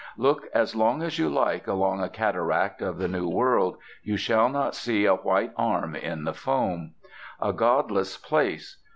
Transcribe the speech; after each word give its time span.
Look 0.17 0.47
as 0.51 0.73
long 0.75 1.03
as 1.03 1.19
you 1.19 1.29
like 1.29 1.67
upon 1.67 2.01
a 2.01 2.09
cataract 2.09 2.81
of 2.81 2.97
the 2.97 3.07
New 3.07 3.29
World, 3.29 3.77
you 4.01 4.17
shall 4.17 4.49
not 4.49 4.73
see 4.73 5.05
a 5.05 5.13
white 5.13 5.51
arm 5.55 5.95
in 5.95 6.23
the 6.23 6.33
foam. 6.33 6.95
A 7.39 7.53
godless 7.53 8.17
place. 8.17 8.81